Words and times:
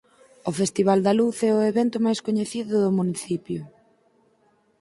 O 0.49 0.51
Festival 0.59 0.99
da 1.05 1.13
Luz 1.19 1.37
é 1.49 1.51
o 1.57 1.65
evento 1.71 1.97
máis 2.05 2.19
coñecido 2.27 2.73
do 2.83 2.95
municipio. 2.99 3.61